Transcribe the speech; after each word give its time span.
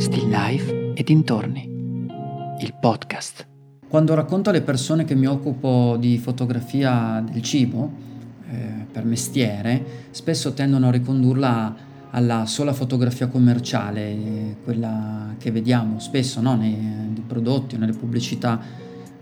Still 0.00 0.30
Life 0.30 0.92
e 0.94 1.02
dintorni. 1.02 1.68
Il 2.58 2.74
podcast. 2.80 3.46
Quando 3.86 4.14
racconto 4.14 4.48
alle 4.48 4.62
persone 4.62 5.04
che 5.04 5.14
mi 5.14 5.26
occupo 5.26 5.98
di 6.00 6.16
fotografia 6.16 7.22
del 7.30 7.42
cibo, 7.42 7.92
eh, 8.48 8.86
per 8.90 9.04
mestiere, 9.04 10.08
spesso 10.10 10.54
tendono 10.54 10.88
a 10.88 10.90
ricondurla 10.90 11.76
alla 12.12 12.46
sola 12.46 12.72
fotografia 12.72 13.26
commerciale, 13.26 14.56
quella 14.64 15.34
che 15.36 15.50
vediamo 15.50 15.98
spesso 15.98 16.40
no? 16.40 16.56
nei, 16.56 16.72
nei, 16.72 17.22
prodotti 17.26 17.74
o 17.74 17.78
nelle 17.78 17.92
pubblicità 17.92 18.58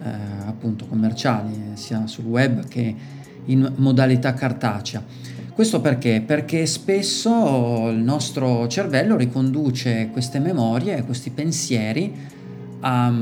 eh, 0.01 0.09
appunto 0.47 0.87
commerciali, 0.87 1.73
sia 1.73 2.07
sul 2.07 2.27
web 2.27 2.69
che 2.69 2.95
in 3.47 3.73
modalità 3.79 4.33
cartacea. 4.33 5.03
Questo 5.59 5.81
perché? 5.81 6.23
Perché 6.25 6.67
spesso 6.67 7.89
il 7.89 7.99
nostro 7.99 8.69
cervello 8.69 9.17
riconduce 9.17 10.09
queste 10.13 10.39
memorie, 10.39 11.03
questi 11.03 11.31
pensieri 11.31 12.15
a, 12.79 13.13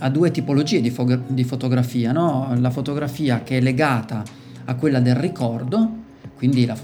a 0.00 0.10
due 0.10 0.30
tipologie 0.30 0.82
di, 0.82 0.90
fo- 0.90 1.22
di 1.26 1.42
fotografia, 1.44 2.12
no? 2.12 2.54
la 2.58 2.68
fotografia 2.68 3.42
che 3.42 3.56
è 3.56 3.60
legata 3.62 4.22
a 4.66 4.74
quella 4.74 5.00
del 5.00 5.14
ricordo, 5.14 5.90
quindi 6.36 6.66
la, 6.66 6.76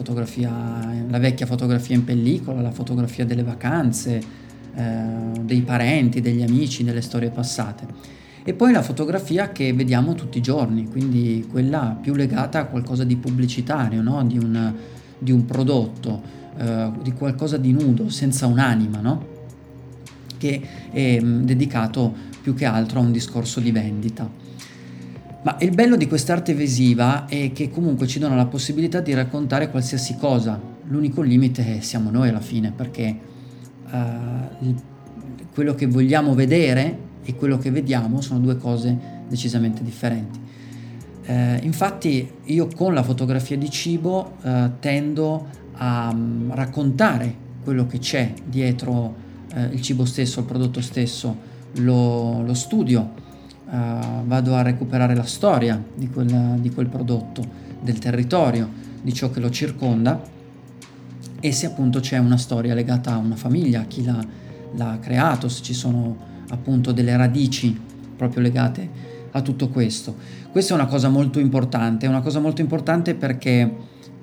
la 1.11 1.19
vecchia 1.19 1.45
fotografia 1.45 1.97
in 1.97 2.05
pellicola, 2.05 2.63
la 2.63 2.73
fotografia 2.73 3.27
delle 3.27 3.43
vacanze, 3.43 4.23
eh, 4.75 5.41
dei 5.43 5.61
parenti, 5.61 6.23
degli 6.23 6.43
amici, 6.43 6.85
delle 6.85 7.03
storie 7.03 7.29
passate 7.29 8.18
e 8.49 8.55
poi 8.55 8.73
la 8.73 8.81
fotografia 8.81 9.53
che 9.53 9.75
vediamo 9.75 10.15
tutti 10.15 10.39
i 10.39 10.41
giorni, 10.41 10.89
quindi 10.89 11.47
quella 11.51 11.99
più 12.01 12.15
legata 12.15 12.61
a 12.61 12.65
qualcosa 12.65 13.05
di 13.05 13.15
pubblicitario, 13.17 14.01
no? 14.01 14.25
di, 14.25 14.39
un, 14.39 14.73
di, 15.19 15.33
un, 15.33 15.45
prodotto, 15.45 16.23
eh, 16.57 16.91
di 17.03 17.13
qualcosa 17.13 17.59
di 17.59 17.73
nudo, 17.73 18.09
senza 18.09 18.47
un'anima, 18.47 19.01
no? 19.01 19.27
che 20.39 20.63
è 20.91 21.21
mm, 21.21 21.45
dedicato 21.45 22.15
più 22.41 22.55
che 22.55 22.65
altro 22.65 23.01
a 23.01 23.03
un 23.03 23.13
discorso 23.13 23.61
di 23.61 23.71
vendita. 23.71 24.27
Ma 25.43 25.59
il 25.61 25.75
bello 25.75 25.97
di 25.97 26.07
quest'arte 26.09 26.55
visiva 26.55 27.27
è 27.27 27.53
che 27.53 27.69
comunque 27.69 28.07
ci 28.07 28.19
dona 28.19 28.35
la 28.35 28.47
possibilità 28.47 29.01
di 29.01 29.13
raccontare 29.13 29.69
qualsiasi 29.69 30.17
cosa, 30.17 30.59
l'unico 30.85 31.21
limite 31.21 31.83
siamo 31.83 32.09
noi 32.09 32.31
alla 32.31 32.41
fine, 32.41 32.73
perché 32.75 33.15
uh, 33.91 34.75
quello 35.53 35.75
che 35.75 35.87
vogliamo 35.87 36.35
vedere 36.35 37.08
e 37.29 37.35
quello 37.35 37.59
che 37.59 37.71
vediamo 37.71 38.23
sono 38.23 38.41
due 38.41 38.57
cose 38.57 38.97
decisamente 39.29 39.83
differenti. 39.83 40.41
Eh, 41.25 41.59
infatti 41.63 42.27
io 42.45 42.69
con 42.75 42.95
la 42.95 43.03
fotografia 43.03 43.59
di 43.59 43.69
cibo 43.69 44.37
eh, 44.41 44.71
tendo 44.81 45.47
a 45.73 46.09
um, 46.11 46.51
raccontare 46.55 47.47
quello 47.63 47.87
che 47.87 47.99
c'è 47.99 48.33
dietro 48.47 49.15
eh, 49.53 49.65
il 49.65 49.83
cibo 49.83 50.07
stesso, 50.07 50.41
il 50.41 50.47
prodotto 50.47 50.81
stesso, 50.81 51.37
lo, 51.81 52.41
lo 52.43 52.55
studio, 52.55 53.11
eh, 53.71 53.89
vado 54.25 54.55
a 54.55 54.63
recuperare 54.63 55.15
la 55.15 55.25
storia 55.25 55.79
di 55.95 56.09
quel, 56.09 56.57
di 56.61 56.71
quel 56.71 56.87
prodotto, 56.87 57.45
del 57.79 57.99
territorio, 57.99 58.67
di 59.03 59.13
ciò 59.13 59.29
che 59.29 59.41
lo 59.41 59.51
circonda 59.51 60.19
e 61.41 61.53
se 61.53 61.67
appunto 61.67 62.01
c'è 62.01 62.17
una 62.17 62.39
storia 62.39 62.73
legata 62.73 63.13
a 63.13 63.19
una 63.19 63.37
famiglia, 63.37 63.83
a 63.83 63.85
chi 63.85 64.03
l'ha, 64.03 64.25
l'ha 64.77 64.99
creato, 64.99 65.51
se 65.51 65.63
ci 65.63 65.75
sono 65.75 66.28
appunto 66.51 66.93
delle 66.93 67.17
radici 67.17 67.79
proprio 68.17 68.43
legate 68.43 68.89
a 69.31 69.43
tutto 69.43 69.69
questo. 69.69 70.15
Questa 70.51 70.75
è 70.75 70.77
una 70.77 70.87
cosa 70.87 71.09
molto 71.09 71.39
importante, 71.39 72.07
è 72.07 72.09
una 72.09 72.21
cosa 72.21 72.41
molto 72.41 72.61
importante 72.61 73.15
perché 73.15 73.71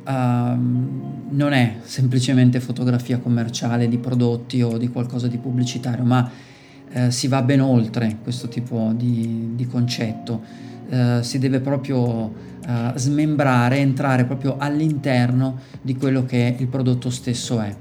uh, 0.06 0.12
non 0.12 1.54
è 1.54 1.78
semplicemente 1.84 2.60
fotografia 2.60 3.20
commerciale 3.20 3.88
di 3.88 3.98
prodotti 3.98 4.62
o 4.62 4.78
di 4.78 4.90
qualcosa 4.90 5.28
di 5.28 5.38
pubblicitario, 5.38 6.04
ma 6.04 6.30
uh, 6.94 7.10
si 7.10 7.28
va 7.28 7.42
ben 7.42 7.62
oltre 7.62 8.18
questo 8.22 8.48
tipo 8.48 8.92
di, 8.96 9.52
di 9.56 9.68
concetto. 9.68 10.42
Uh, 10.90 11.22
si 11.22 11.40
deve 11.40 11.60
proprio 11.60 12.54
smembrare, 12.96 13.78
entrare 13.78 14.26
proprio 14.26 14.56
all'interno 14.58 15.60
di 15.84 15.96
quello 15.96 16.26
che 16.26 16.56
il 16.58 16.66
prodotto 16.66 17.12
stesso 17.12 17.60
è. 17.60 17.76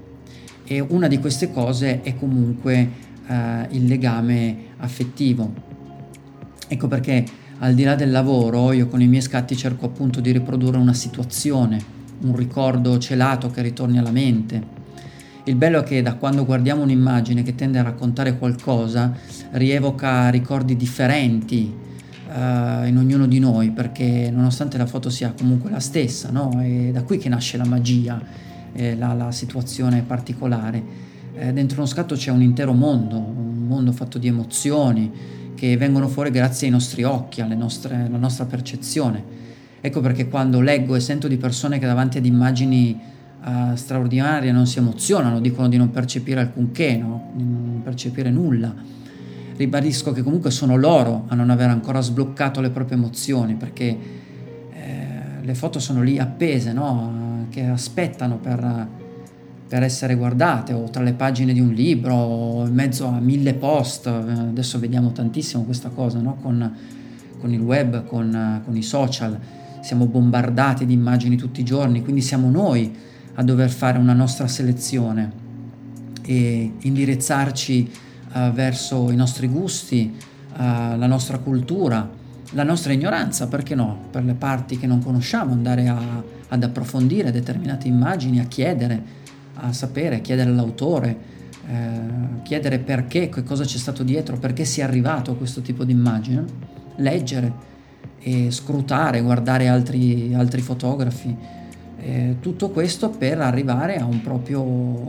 E 0.67 0.81
una 0.81 1.09
di 1.09 1.19
queste 1.19 1.51
cose 1.51 2.03
è 2.03 2.15
comunque 2.15 2.91
eh, 3.27 3.67
il 3.71 3.87
legame 3.87 4.57
affettivo. 4.79 5.53
Ecco 6.69 6.89
perché 6.89 7.25
al 7.59 7.75
di 7.75 7.85
là 7.85 7.95
del 7.95 8.11
lavoro 8.11 8.73
io 8.73 8.89
con 8.89 9.01
i 9.01 9.07
miei 9.07 9.23
scatti 9.23 9.57
cerco 9.57 9.87
appunto 9.87 10.21
di 10.21 10.33
riprodurre 10.33 10.77
una 10.77 10.95
situazione, 10.95 11.79
un 12.23 12.37
ricordo 12.37 12.99
celato 12.99 13.51
che 13.51 13.63
ritorni 13.63 13.99
alla 13.99 14.11
mente. 14.11 14.83
Il 15.45 15.57
bello 15.57 15.81
è 15.81 15.83
che 15.83 16.03
da 16.03 16.15
quando 16.15 16.45
guardiamo 16.45 16.83
un'immagine 16.83 17.43
che 17.43 17.55
tende 17.55 17.79
a 17.79 17.83
raccontare 17.83 18.39
qualcosa, 18.39 19.15
rievoca 19.53 20.31
ricordi 20.31 20.75
differenti 20.75 21.71
uh, 22.29 22.87
in 22.87 22.97
ognuno 22.97 23.27
di 23.27 23.39
noi, 23.39 23.71
perché 23.71 24.31
nonostante 24.33 24.79
la 24.79 24.87
foto 24.87 25.11
sia 25.11 25.35
comunque 25.37 25.71
la 25.71 25.81
stessa, 25.81 26.31
no? 26.31 26.61
è 26.63 26.91
da 26.93 27.03
qui 27.03 27.19
che 27.19 27.29
nasce 27.29 27.59
la 27.59 27.67
magia, 27.67 28.21
eh, 28.73 28.97
la, 28.97 29.13
la 29.13 29.31
situazione 29.33 30.03
particolare 30.03 31.13
eh, 31.37 31.53
dentro 31.53 31.79
uno 31.79 31.87
scatto 31.87 32.15
c'è 32.15 32.31
un 32.31 32.43
intero 32.43 32.73
mondo, 32.73 33.17
un 33.17 33.67
mondo 33.67 33.93
fatto 33.93 34.19
di 34.19 34.29
emozioni 34.29 35.11
che 35.55 35.77
vengono 35.77 36.09
fuori 36.09 36.31
grazie 36.31 36.67
ai 36.67 36.73
nostri 36.73 37.03
occhi, 37.03 37.45
nostre, 37.57 38.05
alla 38.07 38.19
nostra 38.19 38.45
percezione. 38.45 39.43
Ecco 39.81 40.01
perché 40.01 40.29
quando 40.29 40.61
leggo 40.61 40.95
e 40.95 41.01
sento 41.01 41.29
di 41.29 41.37
persone 41.37 41.79
che 41.79 41.87
davanti 41.87 42.19
ad 42.19 42.25
immagini 42.25 42.99
uh, 43.45 43.75
straordinarie 43.75 44.53
non 44.53 44.67
si 44.67 44.79
emozionano, 44.79 45.41
dicono 45.41 45.69
di 45.69 45.77
non 45.77 45.91
percepire 45.91 46.41
alcunché, 46.41 46.97
no? 46.97 47.31
di 47.35 47.43
non 47.43 47.81
percepire 47.83 48.31
nulla. 48.31 48.75
Ribadisco 49.57 50.13
che 50.13 50.23
comunque 50.23 50.51
sono 50.51 50.77
loro 50.77 51.25
a 51.29 51.35
non 51.35 51.51
aver 51.51 51.69
ancora 51.69 52.01
sbloccato 52.01 52.61
le 52.61 52.71
proprie 52.71 52.97
emozioni, 52.97 53.55
perché 53.55 53.99
eh, 54.73 55.09
le 55.43 55.55
foto 55.55 55.79
sono 55.79 56.03
lì 56.03 56.19
appese, 56.19 56.73
no? 56.73 57.47
che 57.51 57.67
aspettano 57.67 58.39
per 58.39 59.03
per 59.75 59.83
essere 59.83 60.15
guardate 60.15 60.73
o 60.73 60.89
tra 60.89 61.03
le 61.03 61.15
pagine 61.15 61.53
di 61.53 61.59
un 61.59 61.73
libro 61.73 62.15
o 62.15 62.65
in 62.65 62.73
mezzo 62.73 63.09
a 63.09 63.19
mille 63.19 63.55
post. 63.55 64.07
Adesso 64.07 64.79
vediamo 64.79 65.11
tantissimo 65.11 65.65
questa 65.65 65.89
cosa 65.89 66.21
no? 66.21 66.37
con, 66.41 66.73
con, 67.41 67.53
il 67.53 67.59
web, 67.59 68.07
con, 68.07 68.63
con, 68.65 68.77
i 68.77 68.83
social. 68.83 69.37
Siamo 69.81 70.07
bombardati 70.07 70.87
di 70.87 70.93
immagini 70.93 71.35
tutti 71.35 71.61
i 71.61 71.65
giorni, 71.65 72.05
quindi 72.05 72.21
siamo 72.21 72.51
noi 72.51 72.95
a 73.35 73.43
dover 73.43 73.69
fare 73.69 73.99
una 73.99 74.13
nostra 74.13 74.47
selezione 74.47 75.33
e 76.23 76.75
indirizzarci 76.79 77.91
uh, 78.33 78.53
verso 78.53 79.11
i 79.11 79.17
nostri 79.17 79.49
gusti, 79.49 80.15
uh, 80.53 80.57
la 80.57 81.07
nostra 81.09 81.39
cultura, 81.39 82.09
la 82.51 82.63
nostra 82.63 82.93
ignoranza, 82.93 83.49
perché 83.49 83.75
no? 83.75 84.05
Per 84.13 84.23
le 84.23 84.35
parti 84.35 84.79
che 84.79 84.87
non 84.87 85.03
conosciamo, 85.03 85.53
andare 85.53 85.89
a, 85.89 86.23
ad 86.47 86.63
approfondire 86.63 87.33
determinate 87.33 87.89
immagini, 87.89 88.39
a 88.39 88.45
chiedere 88.45 89.23
a 89.55 89.73
sapere, 89.73 90.21
chiedere 90.21 90.51
all'autore, 90.51 91.17
eh, 91.67 92.43
chiedere 92.43 92.79
perché, 92.79 93.29
che 93.29 93.43
cosa 93.43 93.65
c'è 93.65 93.79
stato 93.79 94.03
dietro, 94.03 94.37
perché 94.37 94.65
si 94.65 94.81
è 94.81 94.85
arrivato 94.85 95.33
a 95.33 95.37
questo 95.37 95.61
tipo 95.61 95.85
di 95.85 95.93
immagine, 95.93 96.45
leggere 96.97 97.73
e 98.21 98.51
scrutare, 98.51 99.21
guardare 99.21 99.69
altri, 99.69 100.35
altri 100.35 100.61
fotografi, 100.61 101.37
eh, 102.01 102.37
tutto 102.41 102.71
questo 102.71 103.11
per 103.11 103.41
arrivare 103.41 103.97
a 103.97 104.05
un 104.05 104.21
proprio 104.21 104.61
uh, 104.61 105.09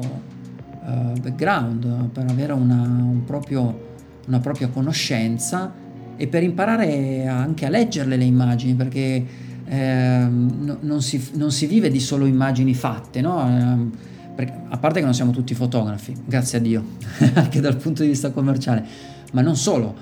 background, 1.19 2.09
per 2.09 2.25
avere 2.29 2.53
una, 2.53 2.81
un 2.81 3.23
proprio, 3.25 3.93
una 4.27 4.39
propria 4.39 4.69
conoscenza 4.69 5.73
e 6.17 6.27
per 6.27 6.43
imparare 6.43 7.27
anche 7.27 7.65
a 7.65 7.69
leggerle 7.69 8.15
le 8.15 8.23
immagini, 8.23 8.73
perché 8.75 9.25
eh, 9.65 10.27
no, 10.29 10.77
non, 10.79 11.01
si, 11.01 11.31
non, 11.33 11.51
si, 11.51 11.65
vive 11.65 11.89
di 11.89 11.99
solo 11.99 12.25
immagini 12.25 12.73
fatte, 12.73 13.19
no? 13.19 13.91
Eh, 14.35 14.53
a 14.69 14.77
parte 14.77 14.99
che 14.99 15.05
non 15.05 15.13
siamo 15.13 15.31
tutti 15.31 15.53
fotografi, 15.53 16.13
grazie 16.25 16.57
a 16.57 16.61
Dio, 16.61 16.83
anche 17.35 17.61
dal 17.61 17.77
punto 17.77 18.03
di 18.03 18.09
vista 18.09 18.31
commerciale, 18.31 18.85
ma 19.31 19.41
non 19.41 19.55
solo, 19.55 19.95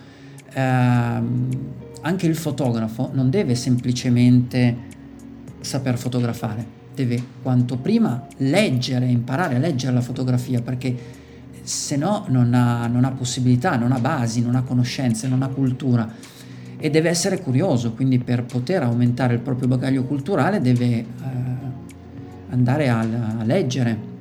ehm, 0.53 1.49
anche 2.01 2.27
il 2.27 2.35
fotografo 2.35 3.11
non 3.13 3.29
deve 3.29 3.55
semplicemente 3.55 4.91
saper 5.59 5.97
fotografare, 5.97 6.65
deve 6.95 7.21
quanto 7.41 7.77
prima 7.77 8.27
leggere, 8.37 9.05
imparare 9.05 9.55
a 9.55 9.59
leggere 9.59 9.93
la 9.93 10.01
fotografia, 10.01 10.61
perché 10.61 11.21
se 11.61 11.95
no 11.95 12.25
non 12.27 12.53
ha, 12.53 12.87
non 12.87 13.05
ha 13.05 13.11
possibilità, 13.11 13.77
non 13.77 13.91
ha 13.91 13.99
basi, 13.99 14.41
non 14.41 14.55
ha 14.55 14.63
conoscenze, 14.63 15.27
non 15.27 15.43
ha 15.43 15.47
cultura. 15.47 16.11
E 16.77 16.89
deve 16.89 17.09
essere 17.09 17.39
curioso, 17.39 17.93
quindi 17.93 18.19
per 18.19 18.43
poter 18.43 18.83
aumentare 18.83 19.35
il 19.35 19.39
proprio 19.39 19.69
bagaglio 19.69 20.03
culturale 20.03 20.59
deve 20.59 20.85
eh, 20.85 21.05
andare 22.49 22.89
a, 22.89 22.99
a 22.99 23.43
leggere, 23.43 24.11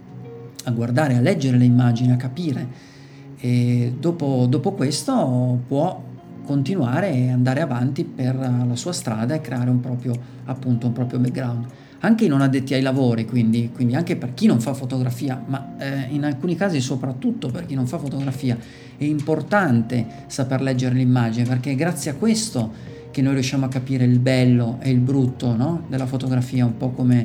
a 0.65 0.71
guardare, 0.71 1.17
a 1.17 1.21
leggere 1.21 1.57
le 1.57 1.65
immagini, 1.65 2.13
a 2.13 2.17
capire. 2.17 2.91
E 3.39 3.95
dopo, 3.99 4.47
dopo 4.49 4.73
questo 4.73 5.61
può 5.67 6.11
continuare 6.45 7.13
e 7.13 7.31
andare 7.31 7.61
avanti 7.61 8.05
per 8.05 8.37
la 8.37 8.77
sua 8.77 8.93
strada 8.93 9.35
e 9.35 9.41
creare 9.41 9.71
un 9.71 9.81
proprio, 9.81 10.15
appunto, 10.45 10.87
un 10.87 10.93
proprio 10.93 11.19
background. 11.19 11.67
anche 12.05 12.25
i 12.25 12.29
non 12.29 12.41
addetti 12.41 12.75
ai 12.75 12.83
lavori, 12.83 13.25
quindi, 13.25 13.71
quindi 13.73 13.95
anche 13.95 14.17
per 14.17 14.35
chi 14.35 14.47
non 14.47 14.61
fa 14.61 14.75
fotografia, 14.75 15.41
ma 15.47 15.77
eh, 15.79 16.09
in 16.11 16.25
alcuni 16.25 16.57
casi 16.57 16.81
soprattutto 16.81 17.49
per 17.49 17.65
chi 17.65 17.75
non 17.75 17.87
fa 17.87 17.99
fotografia, 17.99 18.59
è 18.97 19.05
importante 19.05 20.05
saper 20.27 20.63
leggere 20.63 20.97
l'immagine 20.97 21.47
perché 21.47 21.71
è 21.71 21.75
grazie 21.77 22.11
a 22.11 22.15
questo 22.15 22.91
che 23.13 23.23
noi 23.23 23.35
riusciamo 23.35 23.67
a 23.67 23.69
capire 23.69 24.05
il 24.05 24.19
bello 24.19 24.79
e 24.81 24.91
il 24.91 24.99
brutto 24.99 25.55
no? 25.55 25.85
della 25.89 26.07
fotografia, 26.07 26.65
un 26.65 26.77
po' 26.77 26.91
come 26.91 27.25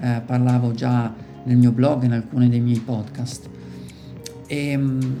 eh, 0.00 0.22
parlavo 0.24 0.72
già 0.72 1.12
nel 1.46 1.56
mio 1.56 1.72
blog 1.72 2.02
in 2.04 2.12
alcuni 2.12 2.48
dei 2.48 2.60
miei 2.60 2.80
podcast. 2.80 3.48
E, 4.46 4.68
ehm, 4.68 5.16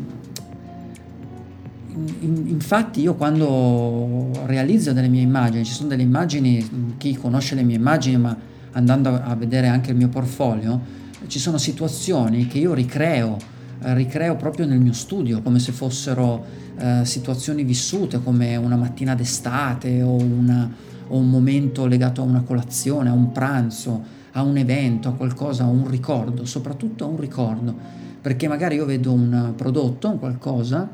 infatti 2.24 3.00
io 3.00 3.14
quando 3.14 4.30
realizzo 4.44 4.92
delle 4.92 5.08
mie 5.08 5.22
immagini, 5.22 5.64
ci 5.64 5.72
sono 5.72 5.88
delle 5.88 6.02
immagini, 6.02 6.94
chi 6.98 7.16
conosce 7.16 7.54
le 7.54 7.62
mie 7.62 7.76
immagini, 7.76 8.18
ma 8.18 8.36
andando 8.72 9.08
a 9.08 9.34
vedere 9.34 9.68
anche 9.68 9.92
il 9.92 9.96
mio 9.96 10.08
portfolio, 10.08 11.04
ci 11.26 11.38
sono 11.38 11.56
situazioni 11.56 12.46
che 12.46 12.58
io 12.58 12.74
ricreo, 12.74 13.38
ricreo 13.78 14.36
proprio 14.36 14.66
nel 14.66 14.80
mio 14.80 14.92
studio, 14.92 15.40
come 15.40 15.58
se 15.58 15.72
fossero 15.72 16.44
eh, 16.78 17.00
situazioni 17.04 17.64
vissute, 17.64 18.22
come 18.22 18.56
una 18.56 18.76
mattina 18.76 19.14
d'estate 19.14 20.02
o, 20.02 20.16
una, 20.16 20.70
o 21.08 21.16
un 21.16 21.30
momento 21.30 21.86
legato 21.86 22.20
a 22.20 22.24
una 22.24 22.42
colazione, 22.42 23.08
a 23.08 23.12
un 23.12 23.32
pranzo, 23.32 24.15
a 24.36 24.42
un 24.42 24.56
evento, 24.58 25.08
a 25.08 25.12
qualcosa, 25.12 25.64
a 25.64 25.66
un 25.66 25.88
ricordo, 25.88 26.44
soprattutto 26.44 27.04
a 27.04 27.08
un 27.08 27.18
ricordo, 27.18 27.74
perché 28.20 28.48
magari 28.48 28.76
io 28.76 28.84
vedo 28.84 29.12
un 29.12 29.54
prodotto, 29.56 30.10
un 30.10 30.18
qualcosa 30.18 30.88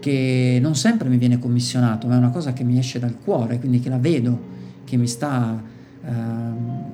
che 0.00 0.58
non 0.60 0.74
sempre 0.74 1.08
mi 1.08 1.18
viene 1.18 1.38
commissionato, 1.38 2.06
ma 2.06 2.14
è 2.14 2.18
una 2.18 2.30
cosa 2.30 2.54
che 2.54 2.64
mi 2.64 2.78
esce 2.78 2.98
dal 2.98 3.18
cuore, 3.22 3.58
quindi 3.58 3.78
che 3.78 3.90
la 3.90 3.98
vedo, 3.98 4.50
che 4.84 4.96
mi 4.96 5.06
sta 5.06 5.62
eh, 6.02 6.10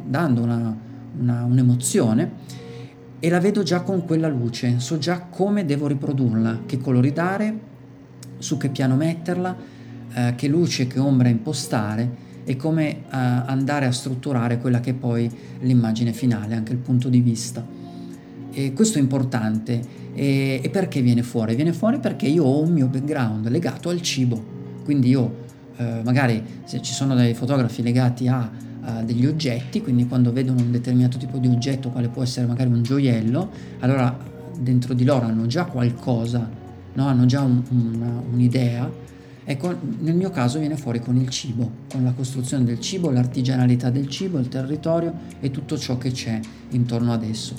dando 0.05 0.43
una, 0.43 0.77
una, 1.21 1.45
un'emozione 1.45 2.31
e 3.21 3.29
la 3.31 3.39
vedo 3.39 3.63
già 3.63 3.83
con 3.83 4.05
quella 4.05 4.29
luce, 4.29 4.81
so 4.81 4.99
già 4.99 5.21
come 5.21 5.65
devo 5.65 5.87
riprodurla, 5.87 6.63
che 6.67 6.79
colori 6.79 7.13
dare, 7.13 7.59
su 8.39 8.57
che 8.57 8.69
piano 8.69 8.97
metterla, 8.97 9.57
eh, 10.13 10.35
che 10.37 10.49
luce, 10.49 10.89
che 10.89 10.99
ombra 10.99 11.29
impostare 11.29 12.27
e 12.49 12.57
come 12.57 12.89
eh, 12.91 13.01
andare 13.11 13.85
a 13.85 13.93
strutturare 13.93 14.57
quella 14.57 14.81
che 14.81 14.91
è 14.91 14.95
poi 14.95 15.31
l'immagine 15.61 16.15
finale, 16.15 16.55
anche 16.55 16.73
il 16.73 16.79
punto 16.79 17.11
di 17.11 17.21
vista. 17.21 17.63
E 18.51 18.73
questo 18.73 18.97
è 18.97 19.03
importante. 19.03 19.79
E, 20.15 20.59
e 20.63 20.71
perché 20.71 21.03
viene 21.03 21.23
fuori? 21.23 21.55
Viene 21.55 21.75
fuori 21.75 21.99
perché 21.99 22.27
io 22.27 22.45
ho 22.45 22.63
un 22.63 22.73
mio 22.73 22.87
background 22.87 23.49
legato 23.49 23.91
al 23.91 24.01
cibo. 24.01 24.43
Quindi 24.83 25.11
io 25.11 25.45
eh, 25.77 26.01
magari 26.03 26.43
se 26.65 26.81
ci 26.81 26.95
sono 26.95 27.15
dei 27.15 27.35
fotografi 27.35 27.83
legati 27.83 28.29
a, 28.29 28.51
a, 28.81 29.03
degli 29.03 29.27
oggetti, 29.27 29.83
quindi 29.83 30.09
quando 30.09 30.33
vedono 30.33 30.63
un 30.63 30.71
determinato 30.71 31.19
tipo 31.19 31.37
di 31.37 31.49
oggetto, 31.49 31.91
quale 31.91 32.09
può 32.09 32.23
essere 32.23 32.47
magari 32.47 32.71
un 32.71 32.83
gioiello, 32.83 33.51
allora 33.81 34.17
dentro 34.59 34.95
di 34.95 35.05
loro 35.05 35.27
hanno 35.27 35.47
già 35.47 35.67
qualcosa, 35.67 36.49
no? 36.95 37.07
hanno 37.07 37.27
già 37.27 37.43
un, 37.43 37.63
un, 37.69 38.23
un'idea. 38.33 39.07
Ecco, 39.51 39.75
nel 40.01 40.15
mio 40.15 40.29
caso 40.29 40.59
viene 40.59 40.77
fuori 40.77 41.01
con 41.01 41.17
il 41.17 41.31
cibo, 41.31 41.71
con 41.91 42.05
la 42.05 42.13
costruzione 42.13 42.65
del 42.65 42.81
cibo, 42.81 43.11
l'artigianalità 43.11 43.89
del 43.89 44.07
cibo, 44.07 44.39
il 44.39 44.49
territorio 44.49 45.15
e 45.41 45.51
tutto 45.51 45.79
ciò 45.79 45.97
che 45.97 46.11
c'è 46.11 46.39
intorno 46.71 47.15
ad 47.15 47.23
esso 47.23 47.55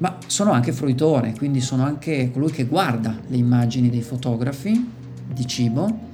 ma 0.00 0.16
sono 0.26 0.52
anche 0.52 0.72
fruitore, 0.72 1.34
quindi 1.36 1.60
sono 1.60 1.84
anche 1.84 2.30
colui 2.32 2.50
che 2.50 2.64
guarda 2.64 3.18
le 3.26 3.36
immagini 3.36 3.90
dei 3.90 4.00
fotografi 4.00 4.90
di 5.30 5.46
cibo 5.46 6.08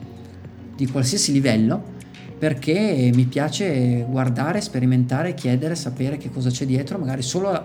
di 0.74 0.86
qualsiasi 0.88 1.30
livello 1.32 1.94
perché 2.38 3.10
mi 3.14 3.24
piace 3.24 4.04
guardare, 4.08 4.60
sperimentare, 4.60 5.32
chiedere, 5.32 5.74
sapere 5.74 6.18
che 6.18 6.30
cosa 6.30 6.50
c'è 6.50 6.66
dietro, 6.66 6.98
magari 6.98 7.22
solo 7.22 7.62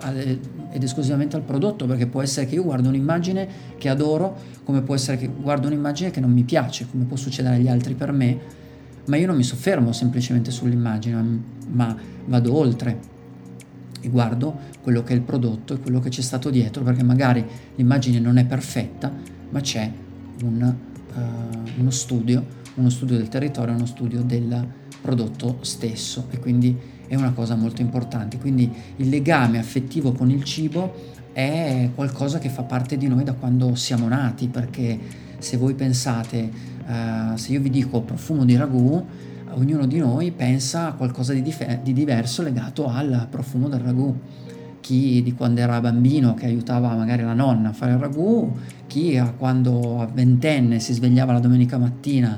ed 0.72 0.82
esclusivamente 0.82 1.36
al 1.36 1.42
prodotto, 1.42 1.86
perché 1.86 2.08
può 2.08 2.22
essere 2.22 2.46
che 2.46 2.56
io 2.56 2.64
guardo 2.64 2.88
un'immagine 2.88 3.48
che 3.78 3.90
adoro, 3.90 4.36
come 4.64 4.82
può 4.82 4.96
essere 4.96 5.18
che 5.18 5.28
guardo 5.28 5.68
un'immagine 5.68 6.10
che 6.12 6.22
non 6.22 6.32
mi 6.32 6.44
piace, 6.44 6.88
come 6.90 7.04
può 7.04 7.18
succedere 7.18 7.56
agli 7.56 7.68
altri 7.68 7.96
per 7.96 8.14
me, 8.14 8.40
ma 9.08 9.18
io 9.18 9.28
non 9.28 9.36
mi 9.36 9.44
soffermo 9.44 9.92
semplicemente 9.92 10.52
sull'immagine, 10.52 11.40
ma 11.72 11.94
vado 12.26 12.56
oltre 12.56 13.20
e 14.00 14.10
guardo 14.10 14.58
quello 14.82 15.04
che 15.04 15.14
è 15.14 15.16
il 15.16 15.22
prodotto 15.22 15.74
e 15.74 15.80
quello 15.80 16.00
che 16.00 16.10
c'è 16.10 16.22
stato 16.22 16.50
dietro, 16.50 16.84
perché 16.84 17.04
magari 17.04 17.46
l'immagine 17.76 18.20
non 18.20 18.38
è 18.38 18.46
perfetta, 18.46 19.12
ma 19.50 19.60
c'è 19.60 19.92
un, 20.44 20.76
uh, 21.14 21.80
uno 21.80 21.90
studio 21.92 22.60
uno 22.76 22.90
studio 22.90 23.18
del 23.18 23.28
territorio, 23.28 23.76
uno 23.76 23.86
studio 23.86 24.22
del 24.22 24.68
prodotto 25.02 25.58
stesso 25.62 26.28
e 26.30 26.40
quindi 26.40 26.78
è 27.08 27.16
una 27.16 27.32
cosa 27.32 27.56
molto 27.56 27.82
importante. 27.82 28.38
Quindi 28.38 28.72
il 28.98 29.10
legame 29.10 29.60
affettivo 29.60 30.14
con 30.14 30.30
il 30.30 30.44
cibo 30.44 30.94
è 31.34 31.90
qualcosa 31.94 32.40
che 32.40 32.50
fa 32.50 32.64
parte 32.64 32.98
di 32.98 33.08
noi 33.08 33.24
da 33.24 33.34
quando 33.34 33.76
siamo 33.76 34.08
nati, 34.08 34.48
perché 34.48 34.98
se 35.38 35.58
voi 35.58 35.74
pensate, 35.74 36.50
uh, 36.86 37.36
se 37.36 37.52
io 37.52 37.60
vi 37.60 37.70
dico 37.70 38.02
profumo 38.02 38.46
di 38.46 38.56
ragù, 38.56 39.06
ognuno 39.54 39.86
di 39.86 39.98
noi 39.98 40.32
pensa 40.32 40.88
a 40.88 40.94
qualcosa 40.94 41.34
di, 41.34 41.42
dif- 41.42 41.82
di 41.82 41.94
diverso 41.94 42.42
legato 42.42 42.88
al 42.88 43.28
profumo 43.30 43.68
del 43.68 43.80
ragù 43.80 44.18
chi 44.82 45.22
di 45.24 45.34
quando 45.34 45.62
era 45.62 45.80
bambino 45.80 46.34
che 46.34 46.48
aiutava 46.48 46.94
magari 46.96 47.24
la 47.24 47.34
nonna 47.34 47.70
a 47.70 47.74
fare 47.74 47.94
il 47.94 48.00
ragù, 48.00 48.52
chi 48.88 49.18
a 49.18 49.32
quando 49.32 50.02
a 50.02 50.06
ventenne 50.08 50.80
si 50.80 50.94
svegliava 50.94 51.32
la 51.32 51.40
domenica 51.40 51.78
mattina 51.78 52.38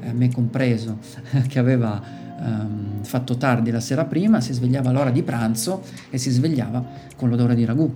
eh, 0.00 0.12
me 0.12 0.32
compreso, 0.32 0.98
che 1.46 1.58
aveva 1.58 2.00
ehm, 2.40 3.02
fatto 3.02 3.36
tardi 3.36 3.70
la 3.70 3.80
sera 3.80 4.04
prima, 4.04 4.40
si 4.40 4.52
svegliava 4.52 4.90
all'ora 4.90 5.10
di 5.10 5.22
pranzo 5.22 5.82
e 6.08 6.18
si 6.18 6.30
svegliava 6.30 6.82
con 7.16 7.28
l'odore 7.28 7.54
di 7.54 7.64
ragù. 7.64 7.92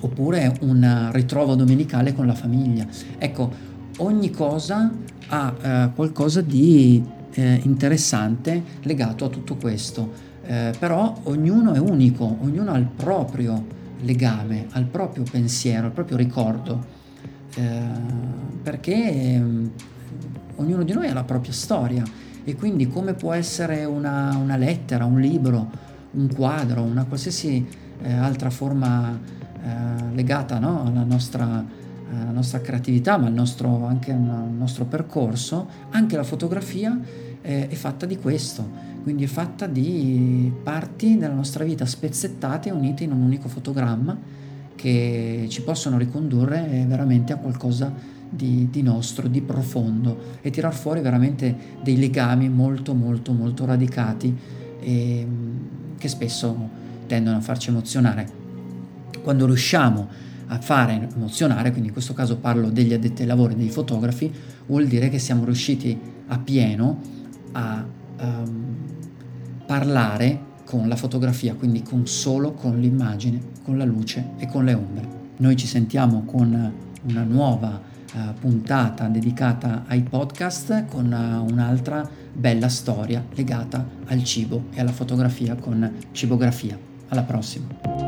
Oppure 0.00 0.56
un 0.60 1.08
ritrovo 1.10 1.56
domenicale 1.56 2.14
con 2.14 2.24
la 2.26 2.34
famiglia. 2.34 2.86
Ecco, 3.18 3.50
ogni 3.98 4.30
cosa 4.30 4.92
ha 5.28 5.54
eh, 5.60 5.90
qualcosa 5.94 6.40
di 6.40 7.04
eh, 7.32 7.60
interessante 7.64 8.62
legato 8.82 9.24
a 9.24 9.28
tutto 9.28 9.56
questo. 9.56 10.26
Eh, 10.50 10.72
però 10.78 11.14
ognuno 11.24 11.74
è 11.74 11.78
unico, 11.78 12.38
ognuno 12.40 12.72
ha 12.72 12.78
il 12.78 12.86
proprio 12.86 13.62
legame, 14.00 14.66
al 14.70 14.84
proprio 14.84 15.22
pensiero, 15.30 15.88
al 15.88 15.92
proprio 15.92 16.16
ricordo, 16.16 16.82
eh, 17.54 17.80
perché 18.62 18.94
ehm, 18.94 19.70
ognuno 20.56 20.84
di 20.84 20.92
noi 20.94 21.06
ha 21.06 21.12
la 21.12 21.24
propria 21.24 21.52
storia 21.52 22.02
e 22.44 22.54
quindi 22.54 22.88
come 22.88 23.12
può 23.12 23.34
essere 23.34 23.84
una, 23.84 24.38
una 24.42 24.56
lettera, 24.56 25.04
un 25.04 25.20
libro, 25.20 25.70
un 26.12 26.32
quadro, 26.34 26.80
una 26.80 27.04
qualsiasi 27.04 27.66
eh, 28.00 28.10
altra 28.10 28.48
forma 28.48 29.20
eh, 29.62 30.14
legata 30.14 30.58
no? 30.58 30.86
alla, 30.86 31.02
nostra, 31.02 31.44
alla, 32.10 32.30
nostra, 32.30 32.62
creatività, 32.62 33.18
ma 33.18 33.26
al 33.26 33.34
nostro, 33.34 33.84
anche 33.84 34.12
al 34.12 34.48
nostro 34.50 34.86
percorso, 34.86 35.68
anche 35.90 36.16
la 36.16 36.24
fotografia 36.24 36.98
eh, 37.42 37.68
è 37.68 37.74
fatta 37.74 38.06
di 38.06 38.16
questo, 38.16 38.87
quindi 39.08 39.24
è 39.24 39.28
fatta 39.28 39.66
di 39.66 40.52
parti 40.62 41.16
della 41.16 41.32
nostra 41.32 41.64
vita 41.64 41.86
spezzettate 41.86 42.68
e 42.68 42.72
unite 42.72 43.04
in 43.04 43.12
un 43.12 43.22
unico 43.22 43.48
fotogramma 43.48 44.14
che 44.74 45.46
ci 45.48 45.62
possono 45.62 45.96
ricondurre 45.96 46.84
veramente 46.86 47.32
a 47.32 47.36
qualcosa 47.36 47.90
di 48.28 48.68
di, 48.70 48.82
nostro, 48.82 49.26
di 49.26 49.40
profondo 49.40 50.36
e 50.42 50.50
tirar 50.50 50.74
fuori 50.74 51.00
veramente 51.00 51.56
dei 51.82 51.96
legami 51.96 52.50
molto 52.50 52.92
molto 52.92 53.32
molto 53.32 53.64
radicati 53.64 54.36
e, 54.78 55.26
che 55.96 56.08
spesso 56.08 56.68
tendono 57.06 57.38
a 57.38 57.40
farci 57.40 57.70
emozionare. 57.70 58.28
Quando 59.22 59.46
riusciamo 59.46 60.06
a 60.48 60.60
fare 60.60 61.08
emozionare, 61.14 61.70
quindi 61.70 61.86
in 61.86 61.94
questo 61.94 62.12
caso 62.12 62.36
parlo 62.36 62.68
degli 62.68 62.92
addetti 62.92 63.22
ai 63.22 63.28
lavori, 63.28 63.54
dei 63.54 63.70
fotografi, 63.70 64.30
vuol 64.66 64.86
dire 64.86 65.08
che 65.08 65.18
siamo 65.18 65.46
riusciti 65.46 65.98
a 66.26 66.38
pieno 66.38 67.00
a 67.52 67.96
um, 68.20 68.96
parlare 69.68 70.46
con 70.64 70.88
la 70.88 70.96
fotografia, 70.96 71.54
quindi 71.54 71.82
con 71.82 72.06
solo 72.06 72.52
con 72.52 72.80
l'immagine, 72.80 73.38
con 73.62 73.76
la 73.76 73.84
luce 73.84 74.30
e 74.38 74.46
con 74.46 74.64
le 74.64 74.72
ombre. 74.72 75.06
Noi 75.36 75.56
ci 75.56 75.66
sentiamo 75.66 76.22
con 76.24 76.72
una 77.02 77.22
nuova 77.22 77.78
uh, 78.14 78.18
puntata 78.40 79.08
dedicata 79.08 79.84
ai 79.86 80.02
podcast 80.02 80.86
con 80.86 81.12
uh, 81.12 81.52
un'altra 81.52 82.08
bella 82.32 82.70
storia 82.70 83.22
legata 83.34 83.86
al 84.06 84.24
cibo 84.24 84.64
e 84.72 84.80
alla 84.80 84.92
fotografia 84.92 85.54
con 85.54 85.96
cibografia. 86.12 86.78
Alla 87.08 87.22
prossima! 87.22 88.07